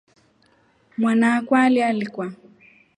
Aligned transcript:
Mwana 0.97 1.33
akwa 1.35 1.61
alialikwa. 1.65 2.33